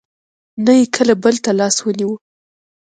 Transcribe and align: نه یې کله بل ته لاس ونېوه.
نه 0.65 0.73
یې 0.79 0.85
کله 0.95 1.13
بل 1.23 1.35
ته 1.43 1.51
لاس 1.59 1.75
ونېوه. 1.81 2.15